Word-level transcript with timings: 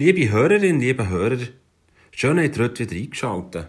Liebe 0.00 0.30
Hörerinnen, 0.30 0.80
liebe 0.80 1.08
Hörer, 1.08 1.40
schön, 2.12 2.38
habt 2.38 2.56
ihr 2.56 2.62
heute 2.62 2.88
wieder 2.88 3.02
eingeschaltet. 3.02 3.66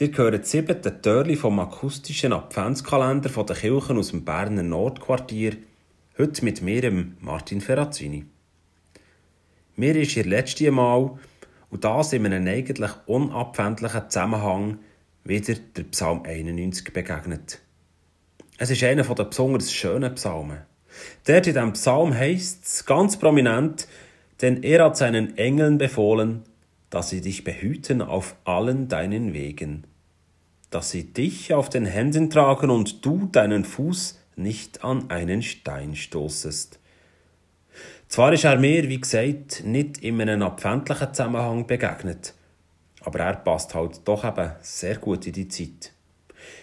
Ihr 0.00 0.08
gehört 0.08 0.46
siebte 0.46 1.02
Türli 1.02 1.36
vom 1.36 1.60
akustischen 1.60 2.32
Adventskalender 2.32 3.28
von 3.28 3.44
den 3.44 3.56
Kirchen 3.56 3.98
aus 3.98 4.12
dem 4.12 4.24
Berner 4.24 4.62
Nordquartier, 4.62 5.58
heute 6.16 6.42
mit 6.42 6.62
mir, 6.62 6.90
Martin 7.20 7.60
Ferrazzini. 7.60 8.24
Mir 9.76 9.94
ist 9.96 10.16
ihr 10.16 10.24
letztes 10.24 10.70
Mal, 10.70 11.18
und 11.68 11.84
das 11.84 12.14
in 12.14 12.24
einem 12.24 12.46
eigentlich 12.46 12.92
unabwendlichen 13.04 14.08
Zusammenhang, 14.08 14.78
wieder 15.22 15.54
der 15.76 15.82
Psalm 15.82 16.22
91 16.24 16.94
begegnet. 16.94 17.60
Es 18.56 18.70
ist 18.70 18.82
einer 18.84 19.02
der 19.02 19.24
besonders 19.24 19.70
schönen 19.70 20.14
Psalmen. 20.14 20.62
Dort 21.26 21.46
in 21.46 21.52
diesem 21.52 21.74
Psalm 21.74 22.14
heißt 22.14 22.64
es 22.64 22.86
ganz 22.86 23.18
prominent, 23.18 23.86
denn 24.42 24.62
er 24.62 24.84
hat 24.84 24.96
seinen 24.96 25.38
Engeln 25.38 25.78
befohlen, 25.78 26.42
dass 26.90 27.08
sie 27.08 27.20
dich 27.20 27.44
behüten 27.44 28.02
auf 28.02 28.36
allen 28.44 28.88
deinen 28.88 29.32
Wegen, 29.32 29.84
dass 30.70 30.90
sie 30.90 31.04
dich 31.04 31.54
auf 31.54 31.70
den 31.70 31.86
Händen 31.86 32.28
tragen 32.28 32.68
und 32.68 33.06
du 33.06 33.28
deinen 33.32 33.64
Fuß 33.64 34.18
nicht 34.36 34.84
an 34.84 35.10
einen 35.10 35.42
Stein 35.42 35.96
stoßest. 35.96 36.80
Zwar 38.08 38.32
ist 38.34 38.44
er 38.44 38.58
mir, 38.58 38.88
wie 38.88 39.00
gesagt, 39.00 39.64
nicht 39.64 39.98
in 39.98 40.20
einem 40.20 40.42
abwendlichen 40.42 41.14
Zusammenhang 41.14 41.66
begegnet, 41.66 42.34
aber 43.00 43.20
er 43.20 43.36
passt 43.36 43.74
halt 43.74 44.02
doch 44.04 44.24
eben 44.24 44.50
sehr 44.60 44.96
gut 44.96 45.26
in 45.26 45.32
die 45.32 45.48
Zeit. 45.48 45.92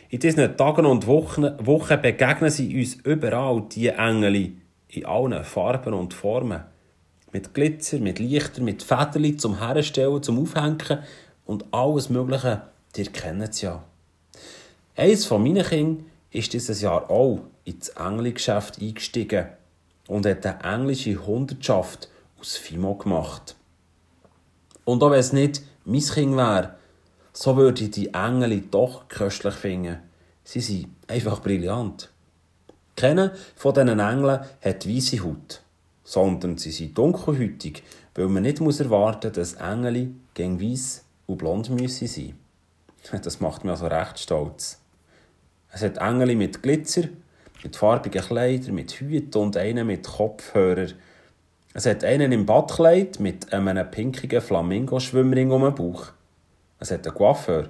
In 0.10 0.20
diesen 0.20 0.58
Tagen 0.58 0.86
und 0.86 1.08
Wochen, 1.08 1.48
Wochen 1.66 2.02
begegnen 2.02 2.52
sie 2.52 2.78
uns 2.78 2.96
überall, 2.96 3.64
die 3.72 3.88
Engel, 3.88 4.54
in 4.90 5.06
allen 5.06 5.44
Farben 5.44 5.94
und 5.94 6.14
Formen. 6.14 6.64
Mit 7.32 7.54
Glitzer, 7.54 8.00
mit 8.00 8.20
Lichter, 8.20 8.62
mit 8.62 8.82
Federli 8.82 9.38
zum 9.38 9.60
Herstellen, 9.60 10.24
zum 10.24 10.42
Aufhängen 10.42 11.04
und 11.46 11.66
alles 11.72 12.10
Mögliche, 12.10 12.64
ihr 12.96 13.06
kennt 13.12 13.50
es 13.50 13.62
ja. 13.62 13.84
Eins 14.96 15.26
von 15.26 15.44
meinen 15.44 15.64
Kindern 15.64 16.06
ist 16.32 16.54
dieses 16.54 16.82
Jahr 16.82 17.10
auch 17.10 17.42
ins 17.66 17.90
Engelgeschäft 17.90 18.82
eingestiegen 18.82 19.48
und 20.08 20.26
hat 20.26 20.46
eine 20.46 20.64
englische 20.64 21.26
Hundertschaft 21.26 22.10
aus 22.40 22.58
Fimo 22.58 22.96
gemacht. 22.96 23.56
Und 24.86 25.04
auch 25.04 25.12
wenn 25.12 25.20
es 25.20 25.34
nicht 25.34 25.62
mein 25.86 26.02
Kind 26.02 26.36
wäre, 26.36 26.76
so 27.32 27.56
würde 27.56 27.84
ich 27.84 27.92
die 27.92 28.14
Engel 28.14 28.62
doch 28.72 29.08
köstlich 29.08 29.54
finden. 29.54 30.00
Sie 30.44 30.62
sind 30.62 30.88
einfach 31.08 31.42
brillant. 31.42 32.10
Keiner 32.96 33.34
von 33.56 33.74
diesen 33.74 34.00
Engeln 34.00 34.40
hat 34.62 34.88
weiße 34.88 35.24
Haut 35.24 35.62
sondern 36.10 36.58
sie 36.58 36.72
sind 36.72 36.98
dunkelhütig, 36.98 37.84
weil 38.16 38.30
man 38.30 38.42
nicht 38.42 38.62
muss 38.62 38.80
erwarten 38.80 39.28
muss, 39.28 39.36
dass 39.36 39.54
Engel 39.54 40.10
gegen 40.34 40.60
weiss 40.60 41.06
und 41.28 41.38
blond 41.38 41.70
müssen 41.70 42.08
sein. 42.08 42.34
Das 43.24 43.40
macht 43.40 43.64
mich 43.64 43.70
also 43.70 43.86
recht 43.86 44.18
stolz. 44.18 44.82
Es 45.72 45.84
hat 45.84 45.98
Engel 45.98 46.36
mit 46.36 46.64
Glitzer, 46.64 47.04
mit 47.64 47.76
farbigen 47.76 48.24
Kleidern, 48.24 48.74
mit 48.74 48.92
Hüten 48.94 49.40
und 49.40 49.56
einen 49.56 49.86
mit 49.86 50.08
Kopfhörer. 50.08 50.88
Es 51.76 51.86
hat 51.86 52.04
einen 52.04 52.32
im 52.32 52.48
Badkleid 52.48 53.20
mit 53.20 53.54
einem 53.54 53.90
pinkigen 53.92 54.42
Flamingo-Schwimmring 54.42 55.52
um 55.52 55.62
den 55.62 55.76
Bauch. 55.76 56.08
Es 56.80 56.90
hat 56.90 57.06
einen 57.06 57.16
Coiffeur, 57.16 57.70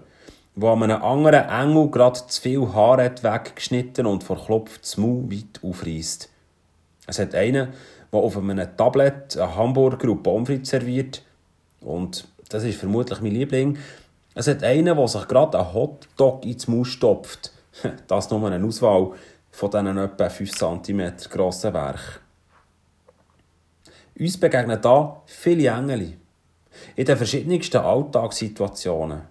der 0.56 0.70
an 0.70 0.84
einem 0.84 1.04
anderen 1.04 1.50
Engel 1.50 1.92
gerade 1.92 2.26
zu 2.26 2.42
viel 2.42 2.74
Haar 2.74 3.04
hat 3.04 3.22
weggeschnitten 3.22 4.06
und 4.06 4.24
vor 4.24 4.46
Klopf 4.46 4.80
das 4.80 4.96
Maul 4.96 5.30
weit 5.30 5.60
aufreißt. 5.62 6.30
Es 7.06 7.20
hat 7.20 7.36
einen, 7.36 7.74
der 8.12 8.20
auf 8.20 8.38
einem 8.38 8.78
Tablet 8.78 9.38
einen 9.38 9.56
Hamburger 9.56 10.10
und 10.10 10.24
Pommes 10.24 10.70
serviert. 10.70 11.24
Und 11.82 12.28
das 12.50 12.64
ist 12.64 12.80
vermutlich 12.80 13.22
mein 13.22 13.32
Liebling. 13.32 13.78
Es 14.36 14.48
hat 14.48 14.64
einen, 14.64 14.96
der 14.96 15.08
sich 15.08 15.28
gerade 15.28 15.60
einen 15.60 15.74
Hotdog 15.74 16.46
ins 16.46 16.68
Maul 16.68 16.86
stopft. 16.86 17.54
Das 18.08 18.30
nur 18.30 18.50
eine 18.50 18.66
Auswahl 18.66 19.12
von 19.52 19.72
diesen 19.72 19.98
etwa 19.98 20.30
5 20.30 20.52
cm 20.52 21.14
grossen 21.30 21.74
Werk. 21.74 22.22
Uns 24.20 24.38
begegnen 24.38 24.82
da 24.82 25.22
viele 25.26 25.70
Engel. 25.70 26.18
In 26.96 27.06
den 27.06 27.18
verschiedensten 27.18 27.78
Alltagssituationen. 27.78 29.22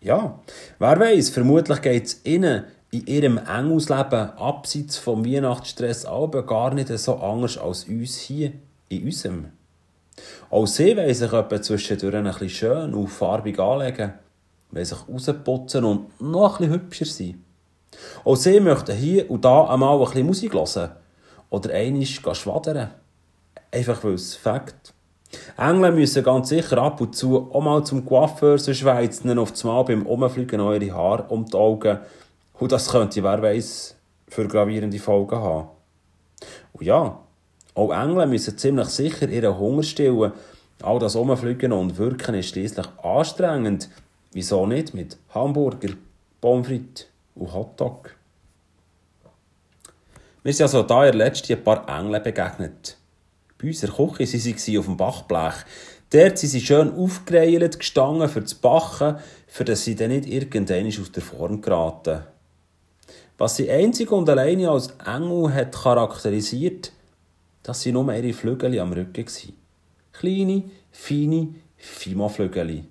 Ja, 0.00 0.38
wer 0.78 1.00
weiß, 1.00 1.30
vermutlich 1.30 1.80
geht 1.80 2.04
es 2.04 2.24
ihnen 2.24 2.64
in 3.00 3.06
ihrem 3.06 3.38
Engelsleben 3.38 4.30
abseits 4.38 4.96
vom 4.96 5.24
Weihnachtsstress 5.24 6.04
aber 6.04 6.44
gar 6.46 6.72
nicht 6.72 6.88
so 6.98 7.16
anders 7.16 7.58
als 7.58 7.84
uns 7.84 8.18
hier 8.18 8.52
in 8.88 9.04
unserem. 9.04 9.46
Auch 10.50 10.66
sie 10.66 10.96
wollen 10.96 11.14
sich 11.14 11.32
etwa 11.32 11.62
zwischendurch 11.62 12.14
ein 12.14 12.24
bisschen 12.24 12.48
schön 12.48 12.94
und 12.94 13.08
farbig 13.08 13.58
anlegen, 13.58 14.14
wollen 14.70 14.84
sich 14.84 14.98
rausputzen 15.08 15.84
und 15.84 16.20
noch 16.20 16.60
ein 16.60 16.70
hübscher 16.70 17.04
sein. 17.04 17.44
Auch 18.24 18.36
sie 18.36 18.60
möchten 18.60 18.96
hier 18.96 19.30
und 19.30 19.44
da 19.44 19.66
einmal 19.66 19.98
ein 19.98 20.04
bisschen 20.04 20.26
Musik 20.26 20.54
hören 20.54 20.90
oder 21.50 21.74
einisch 21.74 22.20
schwadern. 22.32 22.90
Einfach 23.70 24.02
weil 24.04 24.14
es 24.14 24.34
Fakt. 24.34 24.94
Engel 25.58 25.92
müssen 25.92 26.22
ganz 26.22 26.48
sicher 26.48 26.78
ab 26.78 27.00
und 27.00 27.14
zu 27.14 27.50
auch 27.52 27.60
mal 27.60 27.84
zum 27.84 28.06
Coiffeur 28.06 28.58
so 28.58 28.72
schweizen, 28.72 29.38
auf 29.38 29.50
das 29.52 29.64
Mal 29.64 29.82
beim 29.82 30.06
Umfliegen 30.06 30.60
eure 30.60 30.92
Haare 30.92 31.24
um 31.28 31.44
die 31.44 31.54
Augen 31.54 31.98
und 32.58 32.72
das 32.72 32.88
könnte, 32.88 33.22
wer 33.22 33.42
weiß, 33.42 33.96
für 34.28 34.48
gravierende 34.48 34.98
Folgen 34.98 35.36
haben. 35.36 35.68
Und 36.72 36.84
ja, 36.84 37.20
auch 37.74 37.92
Engel 37.92 38.26
müssen 38.26 38.56
ziemlich 38.56 38.88
sicher 38.88 39.28
ihren 39.28 39.58
Hunger 39.58 39.82
stillen. 39.82 40.32
All 40.82 40.98
das 40.98 41.14
Umfliegen 41.14 41.72
und 41.72 41.98
Wirken 41.98 42.34
ist 42.34 42.50
schließlich 42.50 42.86
anstrengend. 43.02 43.88
Wieso 44.32 44.66
nicht 44.66 44.94
mit 44.94 45.16
Hamburger, 45.34 45.94
Pommes 46.40 47.06
und 47.34 47.52
Hotdog? 47.52 48.14
Wir 50.42 50.52
sind 50.52 50.64
also 50.64 50.82
da 50.82 51.06
in 51.06 51.20
ein 51.20 51.64
paar 51.64 51.88
Engel 51.88 52.20
begegnet. 52.20 52.96
Bei 53.58 53.68
unserer 53.68 53.92
Küche 53.92 54.38
waren 54.44 54.58
sie 54.58 54.78
auf 54.78 54.84
dem 54.84 54.96
Bachblech. 54.96 55.54
Dort 56.10 56.38
sind 56.38 56.50
sie 56.50 56.60
schön 56.60 56.94
aufgereilt 56.94 57.78
gestanden 57.78 58.28
für 58.28 58.42
das 58.42 58.54
Bachen, 58.54 59.16
für 59.48 59.64
dass 59.64 59.84
sie 59.84 59.96
dann 59.96 60.10
nicht 60.10 60.26
irgendwann 60.26 60.86
aus 60.86 61.10
der 61.10 61.22
Form 61.22 61.60
geraten. 61.60 62.20
Was 63.38 63.56
sie 63.56 63.70
einzig 63.70 64.10
und 64.12 64.28
alleine 64.28 64.70
als 64.70 64.94
Engel 65.04 65.52
hat 65.52 65.74
charakterisiert, 65.74 66.92
dass 67.62 67.82
sie 67.82 67.92
nur 67.92 68.12
ihre 68.14 68.32
Flügel 68.32 68.78
am 68.78 68.92
Rücken 68.92 69.26
waren. 69.26 69.52
Kleine, 70.12 70.62
feine 70.90 71.48
Fima-Flügel. 71.76 72.84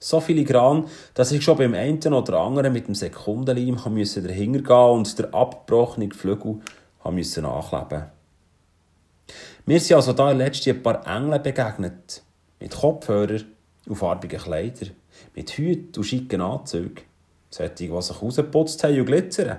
So 0.00 0.20
filigran, 0.20 0.86
dass 1.14 1.30
ich 1.30 1.44
schon 1.44 1.58
beim 1.58 1.74
einen 1.74 2.14
oder 2.14 2.40
anderen 2.40 2.72
mit 2.72 2.88
dem 2.88 2.94
Sekundenleim 2.94 3.76
dahinter 3.76 4.62
gehen 4.62 4.98
und 4.98 5.18
der 5.18 5.34
abgebrochene 5.34 6.08
Flügel 6.10 6.60
musste 7.04 7.46
ankleben. 7.46 8.04
Wir 9.66 9.78
sind 9.78 9.96
also 9.96 10.14
da 10.14 10.32
letztens 10.32 10.76
ein 10.76 10.82
paar 10.82 11.06
Engeln 11.06 11.42
begegnet. 11.42 12.22
Mit 12.58 12.74
Kopfhörern 12.74 13.44
und 13.86 13.96
farbigen 13.96 14.40
Kleidern. 14.40 14.90
Mit 15.34 15.50
Hüten 15.50 15.96
und 15.96 16.04
schicken 16.04 16.40
Anzügen. 16.40 17.09
Solche, 17.50 17.74
die 17.74 18.02
sich 18.02 18.22
rausgeputzt 18.22 18.84
haben 18.84 18.98
und 18.98 19.06
glitzern. 19.06 19.58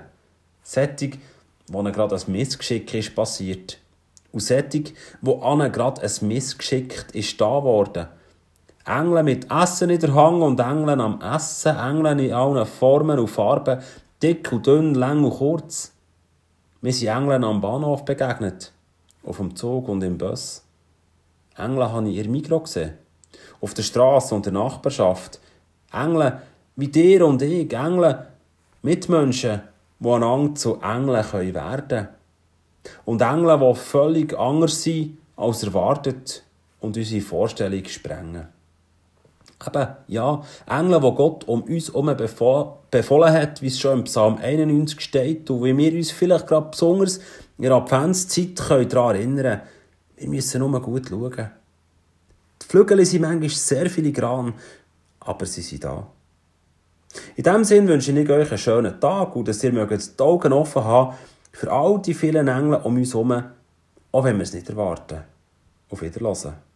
Solche, 0.62 1.12
ihnen 1.70 1.92
gerade 1.92 2.16
ein 2.16 2.32
Missgeschick 2.32 2.92
ist 2.94 3.14
passiert. 3.14 3.78
Und 4.32 4.40
solche, 4.40 4.84
wo 5.20 5.42
ihnen 5.44 5.70
gerade 5.70 6.02
ein 6.02 6.28
Missgeschick 6.28 7.06
ist 7.12 7.40
da 7.40 7.62
worden. 7.62 8.08
Engel 8.84 9.22
mit 9.22 9.50
Essen 9.50 9.90
in 9.90 10.00
der 10.00 10.14
Hand 10.14 10.42
und 10.42 10.58
Engel 10.58 11.00
am 11.00 11.20
Essen, 11.20 11.76
Engel 11.76 12.18
in 12.18 12.32
allen 12.32 12.66
Formen 12.66 13.18
und 13.18 13.28
Farben, 13.28 13.80
dick 14.22 14.50
und 14.50 14.66
dünn, 14.66 14.94
lang 14.94 15.22
und 15.22 15.34
kurz. 15.34 15.92
Wir 16.80 16.92
sind 16.92 17.08
Engeln 17.08 17.44
am 17.44 17.60
Bahnhof 17.60 18.04
begegnet, 18.04 18.72
auf 19.24 19.36
dem 19.36 19.54
Zug 19.54 19.88
und 19.88 20.02
im 20.02 20.18
Bus. 20.18 20.64
Engel 21.56 21.92
habe 21.92 22.08
ich 22.08 22.18
in 22.18 22.32
Mikro 22.32 22.58
gesehen, 22.60 22.94
auf 23.60 23.72
der 23.74 23.82
Straße 23.82 24.34
und 24.34 24.46
der 24.46 24.52
Nachbarschaft. 24.52 25.38
Engel 25.92 26.42
wie 26.76 26.88
dir 26.88 27.26
und 27.26 27.42
ich, 27.42 27.72
Engel, 27.72 28.26
Mitmenschen, 28.82 29.62
die 29.98 30.08
einander 30.08 30.54
zu 30.54 30.80
Engeln 30.80 31.32
werden 31.32 31.88
können. 31.88 32.08
Und 33.04 33.20
Engel, 33.20 33.58
die 33.58 33.74
völlig 33.78 34.38
anders 34.38 34.82
sind 34.82 35.18
als 35.36 35.62
erwartet 35.62 36.42
und 36.80 36.96
unsere 36.96 37.20
Vorstellung 37.20 37.84
sprengen. 37.86 38.48
Eben, 39.64 39.88
ja, 40.08 40.42
Engel, 40.66 41.00
die 41.00 41.14
Gott 41.14 41.46
um 41.46 41.62
uns 41.62 41.88
herum 41.88 42.16
befohlen 42.16 43.32
hat, 43.32 43.62
wie 43.62 43.68
es 43.68 43.78
schon 43.78 43.98
im 43.98 44.04
Psalm 44.04 44.38
91 44.42 45.00
steht 45.00 45.48
und 45.50 45.62
wie 45.62 45.76
wir 45.76 45.92
uns 45.92 46.10
vielleicht 46.10 46.48
gerade 46.48 46.70
besonders 46.70 47.18
in 47.58 47.64
der 47.64 47.72
Adventszeit 47.72 48.58
daran 48.58 49.14
erinnern 49.14 49.36
können. 49.36 49.60
Wir 50.16 50.28
müssen 50.28 50.58
nur 50.58 50.82
gut 50.82 51.08
schauen. 51.08 51.50
Die 52.60 52.66
Flügel 52.66 53.04
sind 53.04 53.22
manchmal 53.22 53.48
sehr 53.50 53.88
filigran, 53.88 54.54
aber 55.20 55.46
sie 55.46 55.62
sind 55.62 55.84
da. 55.84 56.06
In 57.36 57.44
diesem 57.44 57.64
Sinne 57.64 57.88
wünsche 57.88 58.12
ich 58.12 58.30
euch 58.30 58.48
einen 58.48 58.58
schönen 58.58 59.00
Tag 59.00 59.36
und 59.36 59.48
dass 59.48 59.62
ihr 59.64 59.72
die 59.72 60.22
Augen 60.22 60.52
offen 60.52 60.84
haben 60.84 61.14
für 61.52 61.70
all 61.70 62.00
die 62.00 62.14
vielen 62.14 62.48
Engel 62.48 62.80
um 62.82 62.96
uns 62.96 63.12
herum, 63.12 63.42
auch 64.12 64.24
wenn 64.24 64.36
wir 64.36 64.42
es 64.42 64.54
nicht 64.54 64.68
erwarten. 64.68 65.22
Auf 65.90 66.00
Wiedersehen. 66.00 66.71